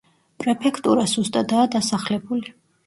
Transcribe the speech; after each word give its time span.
პრეფექტურა 0.43 1.03
სუსტადაა 1.13 1.69
დასახლებული. 1.77 2.55